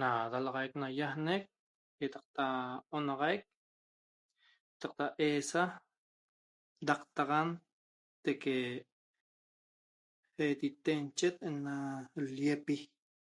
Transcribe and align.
na 0.00 0.08
dalaxaic 0.32 0.72
nayagnec 0.82 1.42
yetacta 2.00 2.46
onaxaic 2.96 3.42
yetacta 4.72 5.04
esa 5.28 5.62
dactaxan 6.86 7.48
teque 8.24 8.54
yatenachet 10.38 11.36
ena 11.48 11.74
layipii 12.26 12.82